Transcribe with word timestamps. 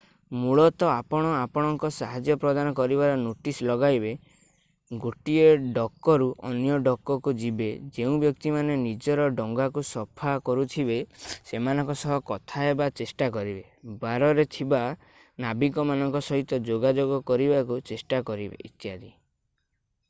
ମୂଳତଃ 0.43 0.91
ଆପଣ 0.91 1.31
ଆପଣଙ୍କ 1.39 1.89
ସାହାଯ୍ୟ 1.97 2.35
ପ୍ରଦାନ 2.43 2.71
କରିବାର 2.79 3.17
ନୋଟିସ୍ 3.23 3.59
ଲଗାଇବେ 3.67 4.13
ଗୋଟିଏ 5.03 5.43
ଡକରୁ 5.75 6.29
ଅନ୍ୟ 6.49 6.79
ଡକକୁ 6.87 7.33
ଯିବେ 7.41 7.67
ଯେଉଁ 7.97 8.15
ବ୍ୟକ୍ତି 8.23 8.53
ମାନେ 8.55 8.77
ନିଜର 8.85 9.27
ଡଙ୍ଗାକୁ 9.41 9.83
ସଫା 9.91 10.33
କରୁଥିବେ 10.49 10.97
ସେମାନଙ୍କ 11.51 11.97
ସହ 12.05 12.17
କଥା 12.31 12.65
ହେବାକୁ 12.69 12.99
ଚେଷ୍ଟା 13.01 13.27
କରିବେ 13.37 13.99
ବାରରେ 14.07 14.47
ଥିବା 14.57 14.79
ନାବିକମାନଙ୍କ 15.45 16.23
ସହିତ 16.31 16.59
ଯୋଗାଯୋଗ 16.71 17.21
କରିବାକୁ 17.33 17.79
ଚେଷ୍ଟା 17.91 18.23
କରିବେ 18.31 18.59
ଇତ୍ୟାଦି 18.71 19.13